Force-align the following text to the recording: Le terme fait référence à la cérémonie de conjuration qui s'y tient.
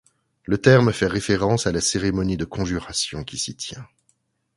Le 0.45 0.57
terme 0.57 0.91
fait 0.93 1.05
référence 1.05 1.67
à 1.67 1.71
la 1.71 1.79
cérémonie 1.79 2.35
de 2.35 2.43
conjuration 2.45 3.23
qui 3.23 3.37
s'y 3.37 3.55
tient. 3.55 3.85